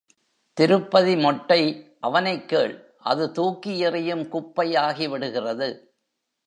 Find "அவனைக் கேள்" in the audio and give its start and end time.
1.99-2.93